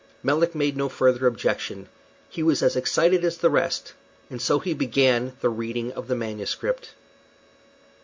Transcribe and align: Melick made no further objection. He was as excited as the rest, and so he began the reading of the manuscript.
Melick 0.23 0.55
made 0.55 0.75
no 0.75 0.89
further 0.89 1.27
objection. 1.27 1.87
He 2.27 2.41
was 2.41 2.63
as 2.63 2.75
excited 2.75 3.23
as 3.23 3.37
the 3.37 3.51
rest, 3.51 3.93
and 4.31 4.41
so 4.41 4.57
he 4.57 4.73
began 4.73 5.33
the 5.41 5.49
reading 5.49 5.91
of 5.91 6.07
the 6.07 6.15
manuscript. 6.15 6.95